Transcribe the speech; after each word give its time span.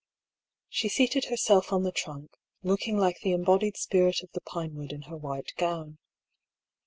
She 0.67 0.89
seated 0.89 1.25
herself 1.25 1.71
on 1.71 1.83
the 1.83 1.91
trunk, 1.91 2.31
looking 2.63 2.97
like 2.97 3.19
the 3.19 3.33
embodied 3.33 3.77
spirit 3.77 4.23
of 4.23 4.31
the 4.31 4.41
pinewood 4.41 4.91
in 4.91 5.03
her 5.03 5.15
white 5.15 5.53
gown. 5.57 5.99